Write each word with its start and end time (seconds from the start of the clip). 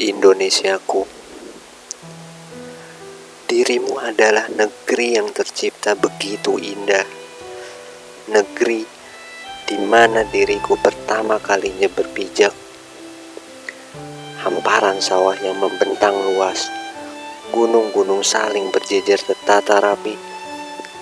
Indonesiaku, 0.00 1.04
dirimu 3.44 4.00
adalah 4.00 4.48
negeri 4.48 5.20
yang 5.20 5.28
tercipta 5.28 5.92
begitu 5.92 6.56
indah. 6.56 7.04
Negeri 8.32 8.88
di 9.68 9.76
mana 9.84 10.24
diriku 10.24 10.80
pertama 10.80 11.36
kalinya 11.36 11.92
berpijak. 11.92 12.56
Hamparan 14.40 15.04
sawah 15.04 15.36
yang 15.44 15.60
membentang 15.60 16.16
luas, 16.32 16.72
gunung-gunung 17.52 18.24
saling 18.24 18.72
berjejer 18.72 19.20
tertata 19.20 19.84
rapi. 19.84 20.16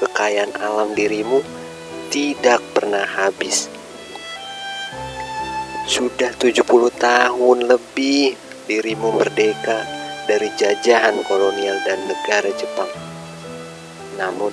Kekayaan 0.00 0.56
alam 0.56 0.96
dirimu 0.96 1.44
tidak 2.08 2.64
pernah 2.72 3.04
habis. 3.04 3.77
Sudah 5.88 6.36
70 6.36 6.68
tahun 7.00 7.64
lebih 7.64 8.36
dirimu 8.68 9.08
merdeka 9.16 9.88
dari 10.28 10.52
jajahan 10.60 11.16
kolonial 11.24 11.80
dan 11.88 11.96
negara 12.04 12.52
Jepang. 12.52 12.92
Namun, 14.20 14.52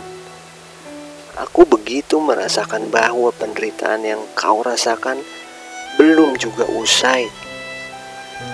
aku 1.35 1.67
begitu 1.67 2.23
merasakan 2.23 2.87
bahwa 2.87 3.35
penderitaan 3.35 4.07
yang 4.07 4.23
kau 4.31 4.63
rasakan 4.63 5.19
belum 5.99 6.39
juga 6.39 6.71
usai. 6.71 7.27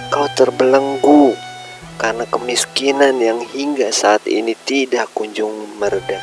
Kau 0.10 0.26
terbelenggu 0.34 1.38
karena 2.02 2.26
kemiskinan 2.34 3.22
yang 3.22 3.46
hingga 3.46 3.94
saat 3.94 4.26
ini 4.26 4.58
tidak 4.66 5.14
kunjung 5.14 5.54
mereda. 5.78 6.18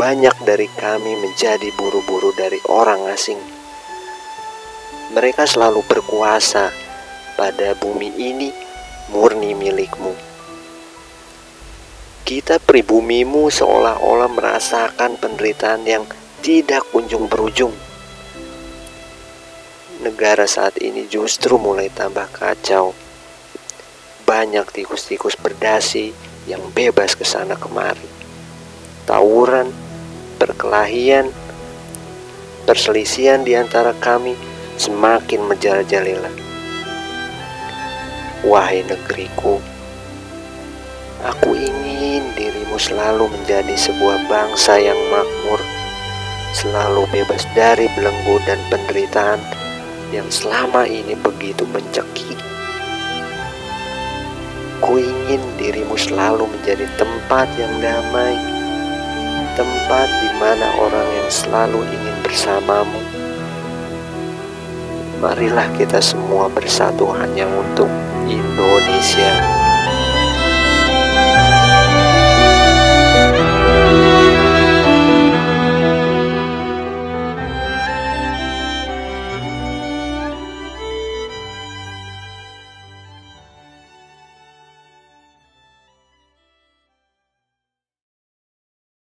Banyak 0.00 0.40
dari 0.48 0.72
kami 0.72 1.20
menjadi 1.20 1.68
buru-buru 1.76 2.32
dari 2.32 2.56
orang 2.72 3.12
asing. 3.12 3.61
Mereka 5.12 5.44
selalu 5.44 5.84
berkuasa 5.84 6.72
pada 7.36 7.76
bumi 7.76 8.16
ini 8.16 8.48
murni 9.12 9.52
milikmu. 9.52 10.16
Kita 12.24 12.56
pribumimu 12.56 13.52
seolah-olah 13.52 14.32
merasakan 14.32 15.20
penderitaan 15.20 15.84
yang 15.84 16.08
tidak 16.40 16.88
kunjung 16.88 17.28
berujung. 17.28 17.76
Negara 20.00 20.48
saat 20.48 20.80
ini 20.80 21.04
justru 21.12 21.60
mulai 21.60 21.92
tambah 21.92 22.32
kacau. 22.32 22.96
Banyak 24.24 24.64
tikus-tikus 24.72 25.36
berdasi 25.36 26.16
yang 26.48 26.64
bebas 26.72 27.12
ke 27.12 27.28
sana 27.28 27.60
kemari. 27.60 28.08
Tawuran, 29.04 29.68
perkelahian, 30.40 31.28
perselisihan 32.64 33.44
di 33.44 33.52
antara 33.52 33.92
kami 33.92 34.51
semakin 34.82 35.46
menjarajalela. 35.46 36.26
Wahai 38.42 38.82
negeriku, 38.82 39.62
aku 41.22 41.54
ingin 41.54 42.26
dirimu 42.34 42.74
selalu 42.82 43.30
menjadi 43.30 43.78
sebuah 43.78 44.26
bangsa 44.26 44.82
yang 44.82 44.98
makmur, 45.14 45.62
selalu 46.58 47.06
bebas 47.14 47.46
dari 47.54 47.86
belenggu 47.94 48.42
dan 48.42 48.58
penderitaan 48.74 49.38
yang 50.10 50.26
selama 50.34 50.82
ini 50.90 51.14
begitu 51.14 51.62
mencekik. 51.70 52.34
Ku 54.82 54.98
ingin 54.98 55.38
dirimu 55.62 55.94
selalu 55.94 56.50
menjadi 56.50 56.90
tempat 56.98 57.46
yang 57.54 57.70
damai, 57.78 58.34
tempat 59.54 60.10
di 60.10 60.30
mana 60.42 60.74
orang 60.82 61.06
yang 61.22 61.30
selalu 61.30 61.86
ingin 61.86 62.16
bersamamu. 62.26 63.21
Marilah 65.22 65.70
kita 65.78 66.02
semua 66.02 66.50
bersatu 66.50 67.06
hanya 67.14 67.46
untuk 67.46 67.86
Indonesia. 68.26 69.61